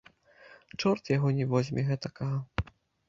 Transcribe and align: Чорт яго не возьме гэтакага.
Чорт 0.79 1.11
яго 1.17 1.33
не 1.41 1.45
возьме 1.53 1.81
гэтакага. 1.91 2.69